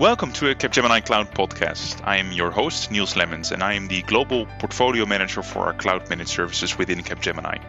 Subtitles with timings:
[0.00, 2.00] Welcome to a Capgemini Cloud podcast.
[2.02, 5.72] I am your host, Niels Lemmens, and I am the Global Portfolio Manager for our
[5.72, 7.62] Cloud Managed Services within Capgemini.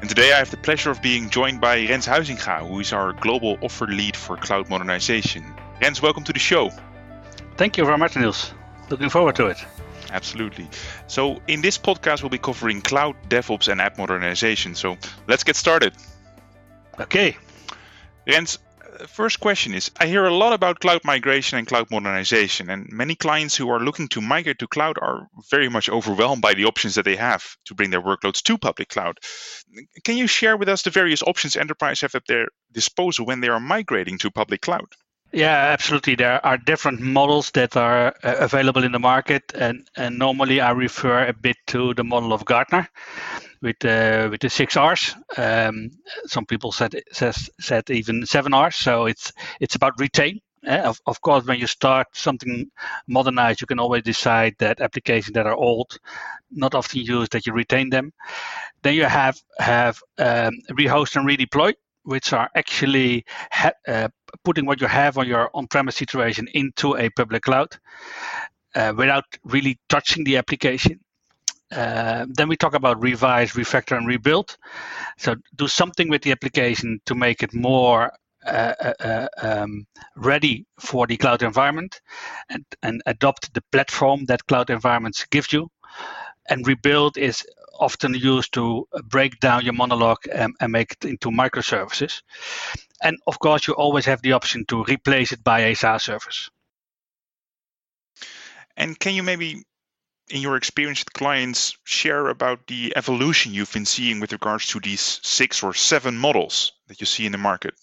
[0.00, 3.12] And today I have the pleasure of being joined by Rens Huizinga, who is our
[3.12, 5.44] Global Offer Lead for Cloud Modernization.
[5.82, 6.70] Rens, welcome to the show.
[7.58, 8.54] Thank you very much, Niels.
[8.88, 9.62] Looking forward to it.
[10.10, 10.66] Absolutely.
[11.08, 14.74] So, in this podcast, we'll be covering cloud, DevOps, and app modernization.
[14.74, 14.96] So,
[15.28, 15.92] let's get started.
[16.98, 17.36] Okay.
[18.26, 18.58] Rens,
[19.06, 23.14] first question is I hear a lot about cloud migration and cloud modernization, and many
[23.14, 26.94] clients who are looking to migrate to cloud are very much overwhelmed by the options
[26.94, 29.18] that they have to bring their workloads to public cloud.
[30.04, 33.48] Can you share with us the various options enterprises have at their disposal when they
[33.48, 34.86] are migrating to public cloud?
[35.32, 36.16] Yeah, absolutely.
[36.16, 40.72] There are different models that are uh, available in the market, and, and normally I
[40.72, 42.88] refer a bit to the model of Gartner
[43.62, 45.14] with uh, with the six R's.
[45.36, 45.90] Um,
[46.26, 48.76] some people said says, said even seven R's.
[48.76, 50.40] So it's it's about retain.
[50.66, 52.70] Uh, of, of course, when you start something
[53.08, 55.96] modernized, you can always decide that applications that are old,
[56.50, 58.12] not often used, that you retain them.
[58.82, 64.08] Then you have have um, rehost and redeploy which are actually ha- uh,
[64.44, 67.76] putting what you have on your on-premise situation into a public cloud
[68.74, 71.00] uh, without really touching the application.
[71.72, 74.56] Uh, then we talk about revise, refactor, and rebuild.
[75.18, 78.12] So do something with the application to make it more
[78.46, 79.86] uh, uh, uh um,
[80.16, 82.00] ready for the cloud environment,
[82.48, 85.70] and, and adopt the platform that cloud environments give you.
[86.48, 87.44] And rebuild is
[87.80, 92.22] often used to break down your monolith and, and make it into microservices.
[93.02, 96.50] And of course, you always have the option to replace it by a SaaS service.
[98.76, 99.62] And can you maybe,
[100.30, 104.80] in your experience with clients, share about the evolution you've been seeing with regards to
[104.80, 107.74] these six or seven models that you see in the market?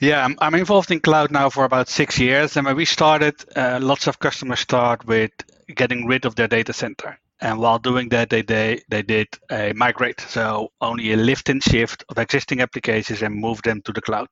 [0.00, 2.56] Yeah, I'm, I'm involved in cloud now for about six years.
[2.56, 5.32] And when we started, uh, lots of customers start with
[5.74, 7.18] getting rid of their data center.
[7.40, 10.20] And while doing that, they, they, they did a migrate.
[10.20, 14.28] So only a lift and shift of existing applications and move them to the cloud.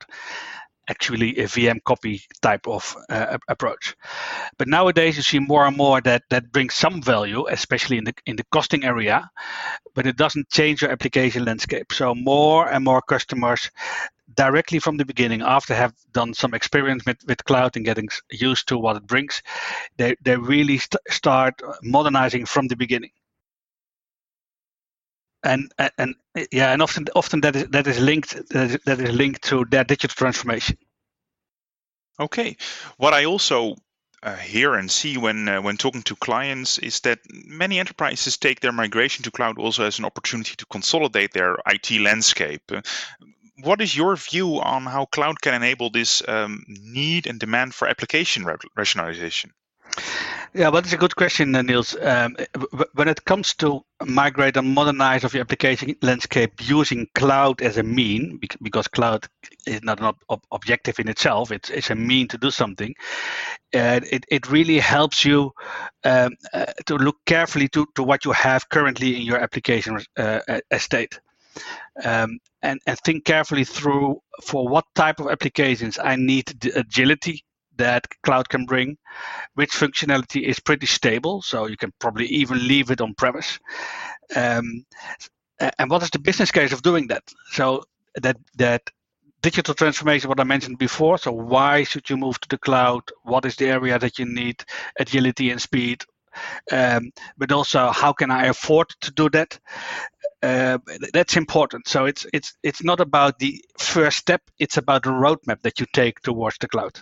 [0.88, 3.96] Actually, a VM copy type of uh, approach.
[4.58, 8.12] But nowadays, you see more and more that that brings some value, especially in the
[8.26, 9.30] in the costing area,
[9.94, 11.90] but it doesn't change your application landscape.
[11.90, 13.70] So more and more customers
[14.34, 18.68] directly from the beginning, after have done some experience with, with cloud and getting used
[18.68, 19.42] to what it brings,
[19.96, 23.10] they, they really st- start modernizing from the beginning.
[25.42, 26.14] And, and
[26.50, 30.14] yeah, and often often that is that is linked that is, linked to their digital
[30.14, 30.78] transformation.
[32.18, 32.56] Okay,
[32.96, 33.76] what I also
[34.24, 38.60] uh, hear and see when uh, when talking to clients is that many enterprises take
[38.60, 42.62] their migration to cloud also as an opportunity to consolidate their IT landscape.
[42.72, 42.80] Uh,
[43.62, 47.88] what is your view on how cloud can enable this um, need and demand for
[47.88, 49.52] application rationalization?
[50.54, 51.96] Yeah, well, that's a good question, uh, Niels.
[52.00, 52.36] Um,
[52.94, 57.82] when it comes to migrate and modernize of your application landscape using cloud as a
[57.82, 59.26] mean, because cloud
[59.66, 62.94] is not an ob- objective in itself, it's, it's a mean to do something.
[63.74, 65.52] Uh, it, it really helps you
[66.04, 70.40] um, uh, to look carefully to, to what you have currently in your application uh,
[70.70, 71.18] estate
[72.04, 77.44] um, and, and think carefully through for what type of applications I need the agility
[77.76, 78.96] that cloud can bring,
[79.54, 83.58] which functionality is pretty stable, so you can probably even leave it on premise.
[84.36, 84.84] Um,
[85.78, 87.22] and what is the business case of doing that?
[87.50, 87.84] So
[88.20, 88.82] that that
[89.42, 91.18] digital transformation, what I mentioned before.
[91.18, 93.02] So why should you move to the cloud?
[93.24, 94.64] What is the area that you need
[94.98, 96.02] agility and speed?
[96.72, 99.58] Um, but also how can I afford to do that?
[100.44, 100.78] Uh,
[101.14, 101.88] that's important.
[101.88, 105.86] So it's it's it's not about the first step; it's about the roadmap that you
[105.90, 107.00] take towards the cloud.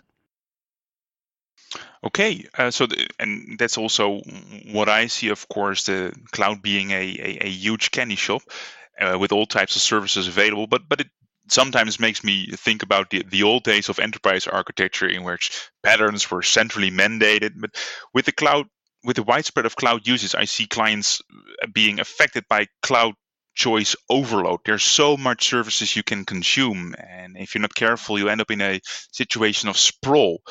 [2.05, 4.21] Okay, uh, so the, and that's also
[4.71, 5.29] what I see.
[5.31, 8.43] Of course, the cloud being a, a, a huge candy shop
[9.01, 11.09] uh, with all types of services available, but but it
[11.49, 16.31] sometimes makes me think about the, the old days of enterprise architecture in which patterns
[16.31, 17.55] were centrally mandated.
[17.57, 17.71] But
[18.15, 18.67] with the cloud,
[19.03, 21.21] with the widespread of cloud usage, I see clients
[21.73, 23.15] being affected by cloud
[23.55, 24.61] choice overload.
[24.65, 28.51] There's so much services you can consume, and if you're not careful, you end up
[28.51, 28.81] in a
[29.13, 30.43] situation of sprawl.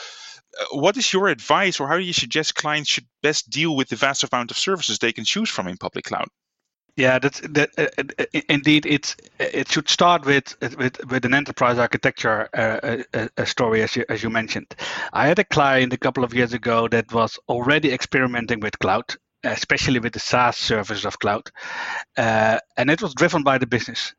[0.60, 3.90] Uh, what is your advice, or how do you suggest clients should best deal with
[3.90, 6.28] the vast amount of services they can choose from in public cloud?
[6.98, 7.70] Yeah, that's that.
[7.78, 7.88] Uh,
[8.20, 13.46] uh indeed, it's it should start with with with an enterprise architecture uh, a, a
[13.46, 14.76] story, as you as you mentioned.
[15.14, 19.16] I had a client a couple of years ago that was already experimenting with cloud,
[19.44, 21.50] especially with the SaaS services of cloud.
[22.18, 24.14] Uh, and it was driven by the business.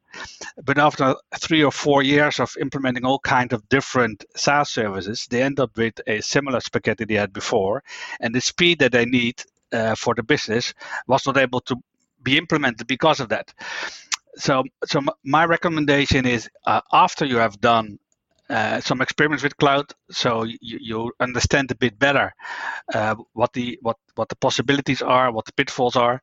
[0.63, 5.43] But after three or four years of implementing all kinds of different SaaS services, they
[5.43, 7.83] end up with a similar spaghetti they had before.
[8.21, 9.43] And the speed that they need
[9.73, 10.75] uh, for the business
[11.07, 11.77] was not able to
[12.23, 13.53] be implemented because of that.
[14.37, 17.99] So, so my recommendation is uh, after you have done
[18.52, 22.32] uh, some experiments with cloud, so you, you understand a bit better
[22.94, 26.20] uh, what the what what the possibilities are, what the pitfalls are.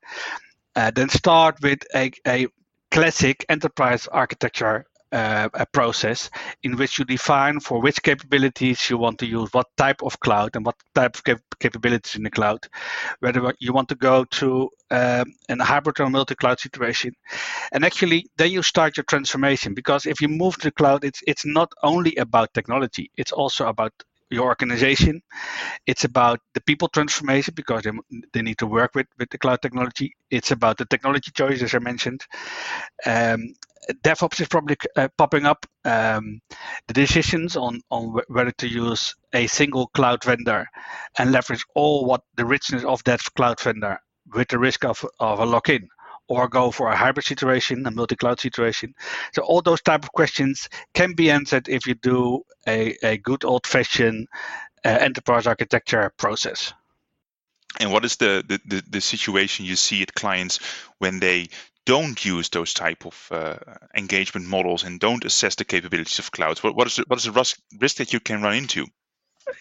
[0.76, 2.48] Uh, then start with a, a
[2.92, 6.30] classic enterprise architecture uh, a process
[6.64, 10.56] in which you define for which capabilities you want to use, what type of cloud
[10.56, 12.60] and what type of cap- capabilities in the cloud,
[13.20, 17.12] whether you want to go to um, a hybrid or multi-cloud situation,
[17.72, 21.22] and actually then you start your transformation because if you move to the cloud, it's
[21.28, 23.94] it's not only about technology, it's also about
[24.30, 25.22] your organization.
[25.86, 27.92] It's about the people transformation because they,
[28.34, 30.14] they need to work with, with the cloud technology.
[30.30, 32.22] It's about the technology choices I mentioned.
[33.06, 33.54] Um,
[34.04, 35.66] DevOps is probably uh, popping up.
[35.86, 36.42] Um,
[36.88, 40.68] the decisions on on whether to use a single cloud vendor
[41.18, 44.00] and leverage all what the richness of that cloud vendor
[44.36, 45.88] with the risk of, of a lock-in
[46.30, 48.94] or go for a hybrid situation, a multi-cloud situation.
[49.34, 53.44] So all those type of questions can be answered if you do a, a good
[53.44, 54.28] old-fashioned
[54.86, 56.74] uh, enterprise architecture process.
[57.80, 60.60] And what is the, the, the, the, situation you see at clients
[60.98, 61.50] when they
[61.86, 63.58] don't use those type of uh,
[63.96, 66.64] engagement models and don't assess the capabilities of clouds?
[66.64, 68.88] What, what is the, what is the risk, risk that you can run into?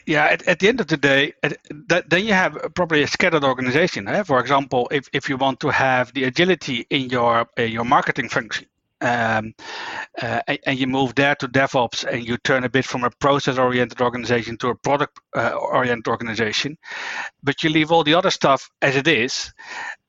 [0.06, 3.44] Yeah, at, at the end of the day, that, then you have probably a scattered
[3.44, 4.08] organization.
[4.08, 4.22] Eh?
[4.22, 8.28] For example, if, if you want to have the agility in your uh, your marketing
[8.28, 8.66] function,
[9.00, 9.54] um,
[10.20, 13.10] uh, and, and, you move there to DevOps and you turn a bit from a
[13.10, 16.76] process oriented organization to a product uh, oriented organization,
[17.42, 19.52] but you leave all the other stuff as it is,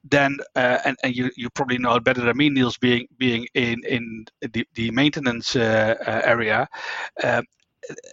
[0.03, 3.47] then uh, and, and you, you probably know it better than me, Niels, being being
[3.53, 6.67] in in the, the maintenance uh, uh, area.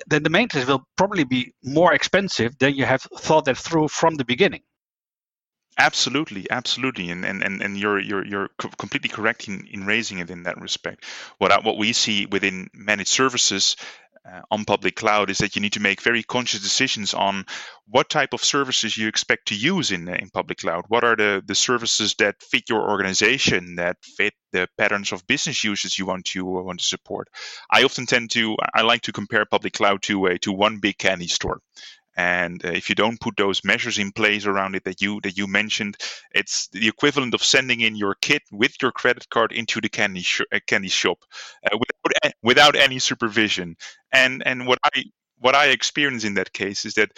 [0.06, 4.14] Then the maintenance will probably be more expensive than you have thought that through from
[4.14, 4.62] the beginning.
[5.78, 8.48] Absolutely, absolutely, and and and, and you're you're you're
[8.78, 11.04] completely correct in, in raising it in that respect.
[11.36, 13.76] What what we see within managed services
[14.26, 17.44] uh, on public cloud is that you need to make very conscious decisions on
[17.88, 20.84] what type of services you expect to use in in public cloud.
[20.88, 25.62] What are the the services that fit your organization, that fit the patterns of business
[25.64, 27.28] uses you want to uh, want to support?
[27.70, 30.98] I often tend to I like to compare public cloud to a to one big
[30.98, 31.60] candy store.
[32.16, 35.36] And uh, if you don't put those measures in place around it that you that
[35.36, 35.96] you mentioned,
[36.32, 40.22] it's the equivalent of sending in your kid with your credit card into the candy
[40.22, 41.18] sh- uh, candy shop
[41.70, 43.76] uh, without without any supervision.
[44.12, 45.04] And and what I
[45.38, 47.10] what I experience in that case is that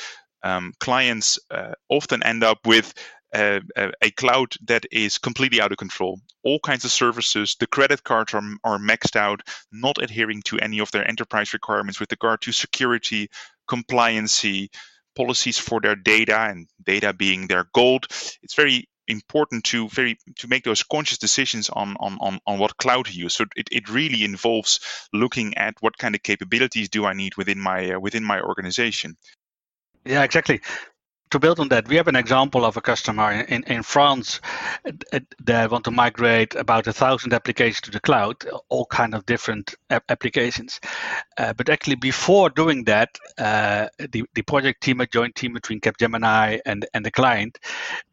[0.42, 2.92] um, clients uh, often end up with
[3.34, 6.18] uh, a cloud that is completely out of control.
[6.44, 10.80] All kinds of services, the credit cards are, are maxed out, not adhering to any
[10.80, 13.28] of their enterprise requirements with regard to security,
[13.68, 14.68] compliancy,
[15.16, 18.06] policies for their data, and data being their gold.
[18.42, 22.76] It's very important to very to make those conscious decisions on on on, on what
[22.76, 23.34] cloud to use.
[23.34, 24.80] So it, it really involves
[25.12, 29.16] looking at what kind of capabilities do i need within my uh, within my organization.
[30.04, 30.60] Yeah exactly
[31.30, 34.40] to build on that, we have an example of a customer in, in, France
[35.44, 38.36] that want to migrate about a thousand applications to the cloud,
[38.68, 40.80] all kind of different applications.
[41.36, 45.80] Uh, but actually, before doing that, uh, the, the project team, a joint team between
[45.80, 47.58] Capgemini and, and the client,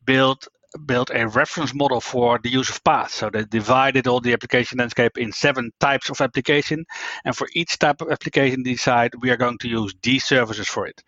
[0.05, 0.48] built
[0.86, 3.10] built a reference model for the use of PaaS.
[3.12, 6.86] So they divided all the application landscape in seven types of application.
[7.24, 10.88] And for each type of application, decide we are going to use these services for
[10.88, 11.03] it.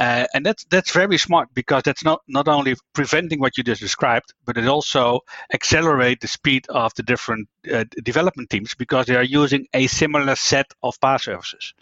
[0.00, 3.80] Uh, and that's that's very smart because that's not not only preventing what you just
[3.80, 5.20] described, but it also
[5.52, 10.34] accelerate the speed of the different uh, development teams because they are using a similar
[10.34, 11.74] set of PaaS services.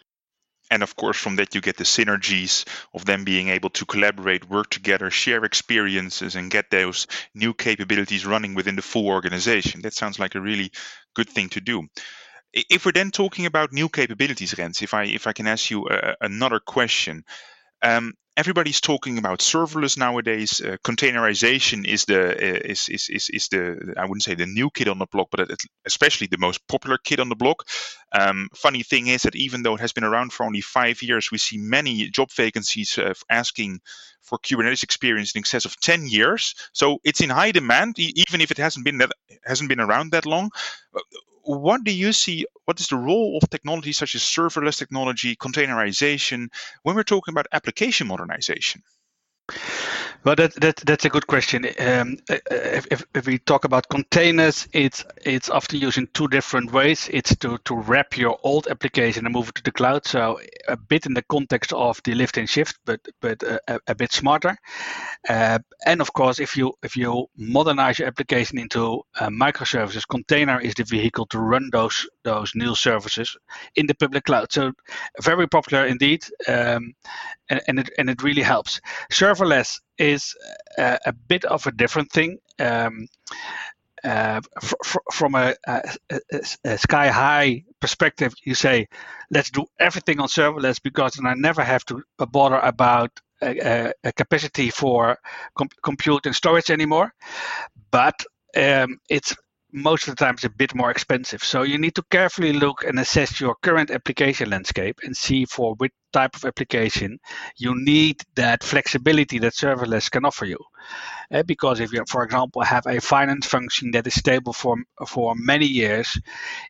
[0.72, 2.64] And of course, from that you get the synergies
[2.94, 8.26] of them being able to collaborate, work together, share experiences, and get those new capabilities
[8.26, 9.82] running within the full organization.
[9.82, 10.72] That sounds like a really
[11.14, 11.88] good thing to do
[12.52, 15.86] if we're then talking about new capabilities, Rens, if I if I can ask you
[15.86, 17.24] uh, another question,
[17.82, 20.60] um, everybody's talking about serverless nowadays.
[20.60, 24.70] Uh, containerization is the uh, is, is is is the I wouldn't say the new
[24.70, 25.50] kid on the block, but
[25.84, 27.66] especially the most popular kid on the block.
[28.12, 31.30] Um, funny thing is that even though it has been around for only five years,
[31.30, 33.80] we see many job vacancies uh, asking
[34.22, 36.54] for Kubernetes experience in excess of 10 years.
[36.72, 39.10] So it's in high demand, even if it hasn't been that
[39.44, 40.50] hasn't been around that long
[41.42, 42.46] what do you see?
[42.64, 46.48] What is the role of technology such as serverless technology, containerization,
[46.82, 48.82] when we're talking about application modernization?
[50.24, 51.66] Well, that, that that's a good question.
[51.80, 56.70] Um, if, if, if, we talk about containers, it's it's often used in two different
[56.72, 57.10] ways.
[57.12, 60.06] It's to, to wrap your old application and move it to the cloud.
[60.06, 63.96] So a bit in the context of the lift and shift, but but a, a
[63.96, 64.56] bit smarter.
[65.28, 70.60] Uh, and of course, if you if you modernize your application into uh, microservices, container
[70.60, 73.36] is the vehicle to run those those new services
[73.74, 74.52] in the public cloud.
[74.52, 74.70] So
[75.20, 76.94] very popular indeed, um,
[77.50, 78.80] and, and it and it really helps.
[79.32, 80.34] Serverless is
[80.78, 82.38] a, a bit of a different thing.
[82.58, 83.06] Um,
[84.04, 85.82] uh, fr- fr- from a, a,
[86.64, 88.88] a, sky high perspective, you say,
[89.30, 93.10] let's do everything on serverless because then I never have to bother about
[93.42, 95.18] a, capacity for
[95.56, 97.12] com- compute and storage anymore.
[97.90, 98.24] But
[98.56, 99.36] um, it's
[99.72, 101.42] most of the times a bit more expensive.
[101.42, 105.74] So you need to carefully look and assess your current application landscape and see for
[105.76, 107.18] which type of application
[107.56, 110.58] you need that flexibility that serverless can offer you.
[111.32, 114.76] Uh, because if you, for example, have a finance function that is stable for
[115.08, 116.20] for many years,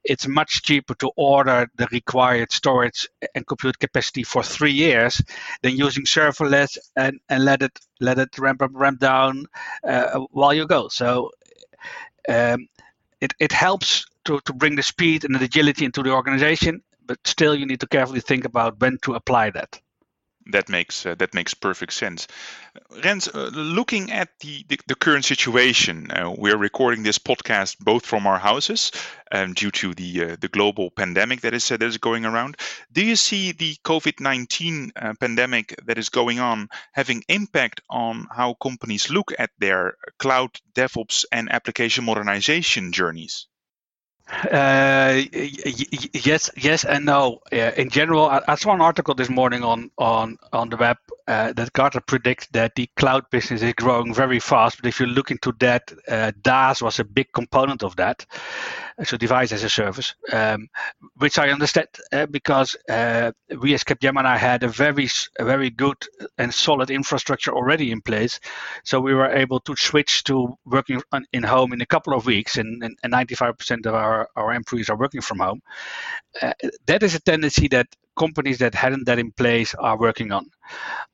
[0.05, 5.21] it's much cheaper to order the required storage and compute capacity for three years
[5.63, 9.45] than using serverless and, and let it let it ramp up ramp down
[9.85, 10.87] uh, while you go.
[10.89, 11.31] So
[12.29, 12.69] um,
[13.23, 17.19] it, it helps to, to bring the speed and the agility into the organization, but
[17.25, 19.81] still you need to carefully think about when to apply that.
[20.47, 22.27] That makes uh, that makes perfect sense.
[23.05, 28.05] Rens, uh, looking at the, the, the current situation, uh, we're recording this podcast both
[28.05, 28.91] from our houses
[29.31, 32.57] um, due to the uh, the global pandemic that is uh, that is going around.
[32.91, 38.27] Do you see the COVID nineteen uh, pandemic that is going on having impact on
[38.31, 43.47] how companies look at their cloud DevOps and application modernization journeys?
[44.33, 47.41] Uh, yes, yes, and no.
[47.53, 50.97] Uh, in general, I, I, saw an article this morning on on on the web
[51.27, 54.79] that Gartner predicts that the cloud business is growing very fast.
[54.79, 58.27] But if you look into that, uh, DaaS was a big component of that.
[59.05, 60.69] So device as a service, um,
[61.17, 65.97] which I understand uh, because uh, we as Capgemini had a very, a very good
[66.39, 68.39] and solid infrastructure already in place.
[68.85, 72.27] So we were able to switch to working on, in home in a couple of
[72.27, 75.63] weeks, and, and, and 95% of our, our employees are working from home.
[76.41, 76.53] Uh,
[76.87, 77.87] that is a tendency that
[78.17, 80.51] companies that hadn't that in place are working on.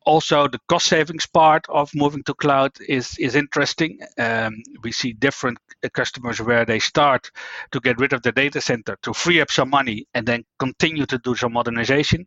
[0.06, 3.98] Also, the cost savings part of moving to cloud is is interesting.
[4.18, 5.58] Um, we see different
[5.92, 7.30] customers where they start
[7.72, 11.06] to get rid of the data center to free up some money and then continue
[11.06, 12.26] to do some modernization.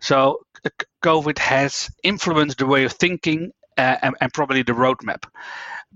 [0.00, 0.40] So,
[1.02, 5.24] COVID has influenced the way of thinking uh, and, and, probably the roadmap.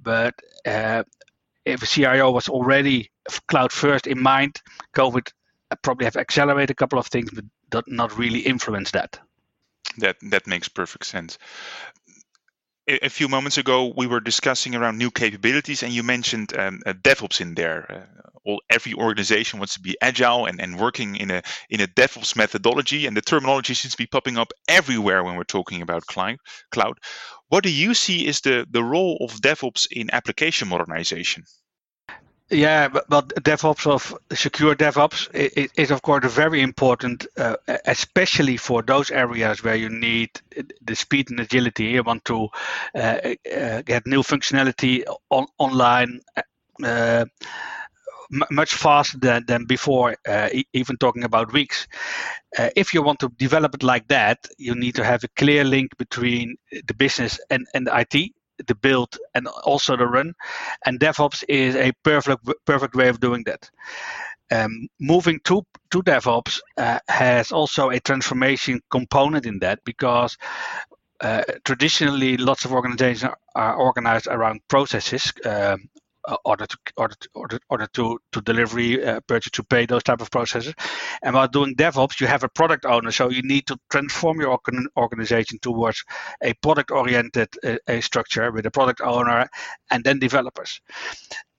[0.03, 0.35] But
[0.67, 1.03] uh,
[1.65, 3.11] if a CIO was already
[3.49, 4.61] cloud first in mind,
[4.95, 5.31] COVID
[5.83, 9.19] probably have accelerated a couple of things, but not really influence that.
[9.99, 11.39] That that makes perfect sense.
[12.89, 16.93] A, few moments ago, we were discussing around new capabilities, and you mentioned um, uh,
[16.93, 17.91] DevOps in there.
[17.91, 21.89] Uh, all every organization wants to be agile and, and working in a in a
[21.89, 26.07] DevOps methodology, and the terminology seems to be popping up everywhere when we're talking about
[26.07, 26.37] cloud.
[26.71, 26.99] Cloud.
[27.49, 31.43] What do you see is the the role of DevOps in application modernization?
[32.49, 38.57] Yeah, but, but DevOps of secure DevOps is, is of course very important, uh, especially
[38.57, 40.31] for those areas where you need
[40.81, 41.87] the speed and agility.
[41.87, 42.49] You want to
[42.95, 46.21] uh, uh, get new functionality on, online.
[46.83, 47.25] Uh,
[48.51, 51.87] much faster than, than before, uh, even talking about weeks.
[52.59, 55.63] Uh, if you want to develop it like that, you need to have a clear
[55.63, 56.57] link between
[56.89, 58.33] the business and, and the IT
[58.67, 60.35] the build and also the run.
[60.85, 63.71] And DevOps is a perfect perfect way of doing that.
[64.51, 70.37] Um, moving to to DevOps uh, has also a transformation component in that because
[71.21, 75.89] uh, traditionally lots of organizations are organized around processes um,
[76.45, 80.21] order to order to, order, order to to delivery, uh, purchase to pay, those type
[80.21, 80.75] of processes.
[81.23, 84.59] And while doing DevOps, you have a product owner, so you need to transform your
[84.97, 86.05] organization towards
[86.43, 89.49] a product-oriented uh, a structure with a product owner
[89.91, 90.81] and then developers.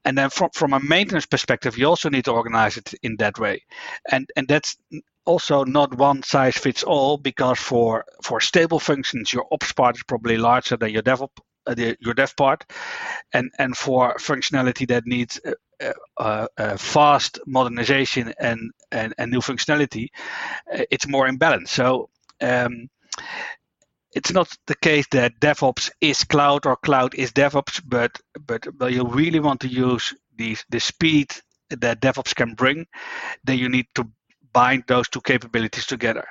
[0.06, 3.40] And then from, from a maintenance perspective, you also need to organize it in that
[3.40, 3.64] way.
[4.12, 4.78] And and that's
[5.26, 10.04] also not one size fits all because for for stable functions, your ops part is
[10.04, 11.42] probably larger than your DevOps uh,
[11.74, 12.66] the, your dev part,
[13.34, 19.40] and and for functionality that needs uh, uh, uh, fast modernization and, and and new
[19.42, 20.08] functionality,
[20.74, 21.70] uh, it's more imbalanced.
[21.70, 22.10] So.
[22.42, 22.90] Um,
[24.14, 28.92] it's not the case that DevOps is cloud or cloud is DevOps, but but but
[28.92, 31.32] you really want to use the the speed
[31.70, 32.86] that DevOps can bring,
[33.44, 34.10] then you need to
[34.58, 36.26] bind those two capabilities together.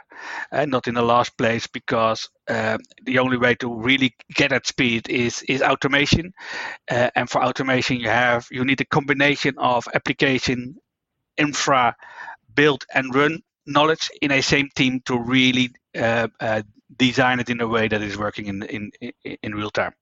[0.50, 4.66] And not in the last place because uh, the only way to really get at
[4.66, 6.33] speed is is automation.
[6.90, 10.76] Uh, and for automation, you have you need a combination of application,
[11.37, 11.95] infra,
[12.54, 15.68] build and run knowledge in a same team to really
[15.99, 16.62] uh, uh,
[16.97, 18.90] design it in a way that is working in in
[19.42, 19.95] in real time.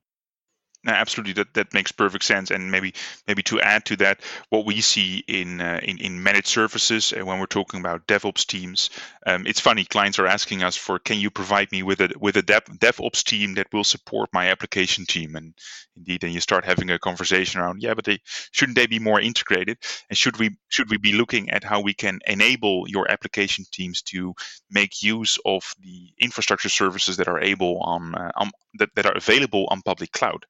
[0.87, 2.51] Absolutely, that, that makes perfect sense.
[2.51, 2.93] And maybe
[3.27, 7.25] maybe to add to that, what we see in uh, in, in managed services uh,
[7.25, 8.91] when we're talking about DevOps teams,
[9.27, 9.85] um, it's funny.
[9.85, 13.25] Clients are asking us for, can you provide me with a with a Dev, DevOps
[13.25, 15.37] team that will support my application team?
[15.37, 15.55] And
[15.97, 18.19] indeed, then you start having a conversation around, yeah, but they
[18.53, 19.79] shouldn't they be more integrated?
[20.11, 24.03] And should we should we be looking at how we can enable your application teams
[24.03, 24.35] to
[24.71, 29.17] make use of the infrastructure services that are able on, uh, on that, that are
[29.17, 30.45] available on public cloud?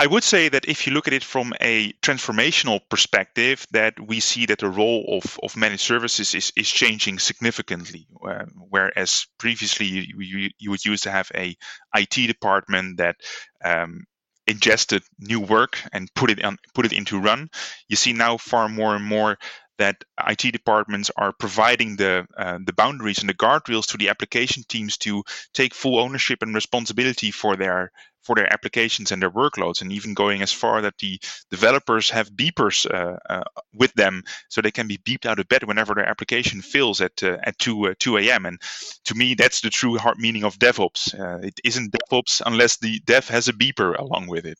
[0.00, 4.18] I would say that if you look at it from a transformational perspective, that we
[4.18, 8.06] see that the role of, of managed services is, is changing significantly.
[8.26, 11.54] Uh, whereas previously you, you, you, would used to have a
[11.94, 13.16] IT department that
[13.62, 14.04] um,
[14.46, 17.50] ingested new work and put it on, put it into run.
[17.90, 19.36] You see now far more and more
[19.80, 24.62] that IT departments are providing the uh, the boundaries and the guardrails to the application
[24.68, 27.90] teams to take full ownership and responsibility for their
[28.22, 31.18] for their applications and their workloads, and even going as far that the
[31.50, 35.64] developers have beepers uh, uh, with them, so they can be beeped out of bed
[35.64, 38.46] whenever their application fails at uh, at two uh, two a.m.
[38.46, 38.60] And
[39.06, 41.18] to me, that's the true heart meaning of DevOps.
[41.18, 44.58] Uh, it isn't DevOps unless the dev has a beeper along with it.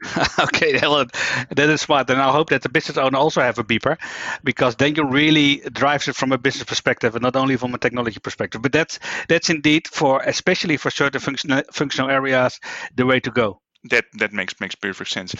[0.38, 1.06] okay, well,
[1.50, 2.08] that is smart.
[2.10, 3.96] And I hope that the business owner also have a beeper,
[4.44, 7.78] because then you really drives it from a business perspective and not only from a
[7.78, 8.62] technology perspective.
[8.62, 12.60] But that's that's indeed for especially for certain functional functional areas
[12.94, 13.60] the way to go.
[13.90, 15.34] That that makes makes perfect sense.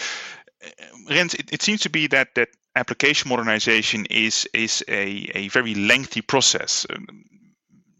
[0.63, 0.69] Uh,
[1.09, 5.73] Rens, it, it seems to be that that application modernization is is a, a very
[5.73, 6.85] lengthy process.
[6.89, 7.07] Um,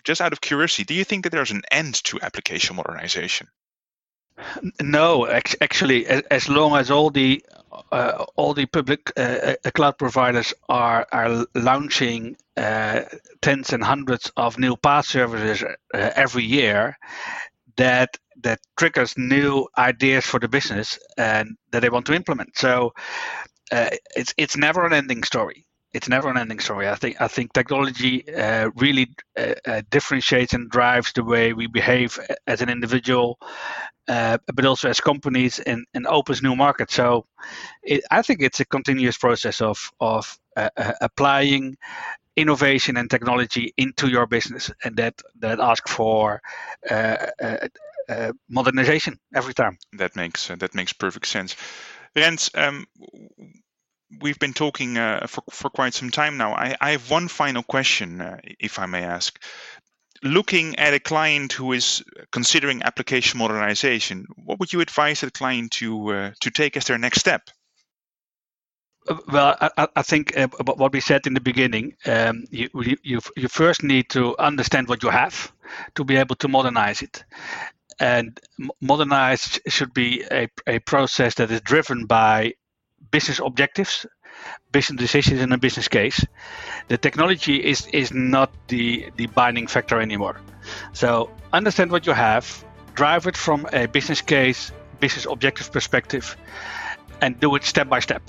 [0.03, 3.47] just out of curiosity, do you think that there's an end to application modernization?
[4.81, 7.43] No, actually, as long as all the
[7.91, 13.01] uh, all the public uh, uh, cloud providers are are launching uh,
[13.41, 16.97] tens and hundreds of new PaaS services uh, every year,
[17.77, 22.57] that that triggers new ideas for the business and that they want to implement.
[22.57, 22.93] So
[23.71, 26.87] uh, it's it's never an ending story it's never an ending story.
[26.87, 31.67] I think I think technology uh, really uh, uh, differentiates and drives the way we
[31.67, 33.39] behave as an individual,
[34.07, 36.93] uh, but also as companies, and, and opens new markets.
[36.93, 37.25] So,
[37.83, 41.77] it, I think it's a continuous process of of uh, uh, applying
[42.35, 46.41] innovation and technology into your business, and that that asks for.
[48.49, 49.77] modernization every time.
[49.93, 51.55] That makes that makes perfect sense.
[52.15, 52.87] Rens, um,
[54.21, 56.53] we've been talking uh, for, for quite some time now.
[56.53, 59.41] I, I have one final question, uh, if I may ask.
[60.21, 65.71] Looking at a client who is considering application modernization, what would you advise that client
[65.73, 67.49] to uh, to take as their next step?
[69.07, 72.69] Uh, well, I, I think uh, what we said in the beginning, um, you,
[73.01, 75.53] you, you first need to understand what you have
[75.95, 77.23] to be able to modernize it
[77.99, 78.39] and
[78.81, 82.53] modernize should be a, a process that is driven by
[83.11, 84.05] business objectives,
[84.71, 86.25] business decisions, and a business case.
[86.87, 90.41] The technology is is not the the binding factor anymore.
[90.93, 92.45] So understand what you have,
[92.93, 96.35] drive it from a business case, business objective perspective,
[97.21, 98.21] and do it step by step.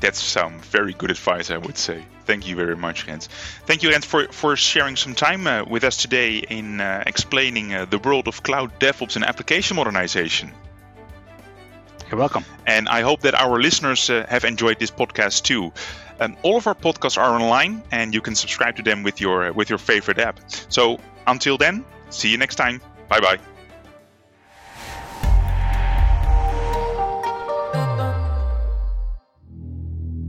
[0.00, 2.02] That's some very good advice, I would say.
[2.24, 3.28] Thank you very much, Rens.
[3.66, 7.74] Thank you, Rens, for, for sharing some time uh, with us today in uh, explaining
[7.74, 10.52] uh, the world of cloud DevOps and application modernization.
[12.10, 12.44] You're welcome.
[12.66, 15.72] And I hope that our listeners uh, have enjoyed this podcast too.
[16.18, 19.52] Um, all of our podcasts are online, and you can subscribe to them with your
[19.52, 20.40] with your favorite app.
[20.68, 22.80] So until then, see you next time.
[23.08, 23.38] Bye bye.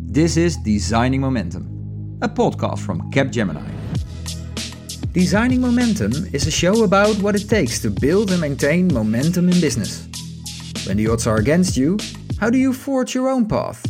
[0.06, 3.66] This is Designing Momentum, a podcast from Capgemini.
[5.14, 9.60] Designing Momentum is a show about what it takes to build and maintain momentum in
[9.60, 10.11] business.
[10.86, 11.98] When the odds are against you,
[12.40, 13.86] how do you forge your own path?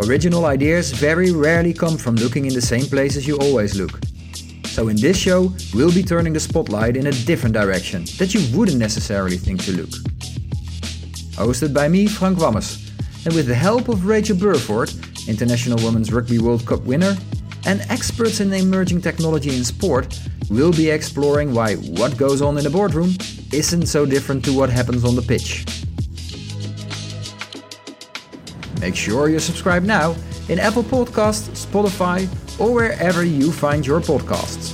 [0.00, 3.98] Original ideas very rarely come from looking in the same places you always look.
[4.66, 8.42] So in this show, we'll be turning the spotlight in a different direction that you
[8.56, 9.90] wouldn't necessarily think to look.
[11.36, 12.90] Hosted by me, Frank Wammes,
[13.24, 14.92] and with the help of Rachael Burford,
[15.26, 17.16] International Women's Rugby World Cup winner,
[17.66, 22.64] and experts in emerging technology in sport, we'll be exploring why what goes on in
[22.64, 23.14] the boardroom
[23.52, 25.64] isn't so different to what happens on the pitch.
[28.84, 30.14] Make sure you subscribe now
[30.50, 32.28] in Apple Podcasts, Spotify,
[32.60, 34.73] or wherever you find your podcasts.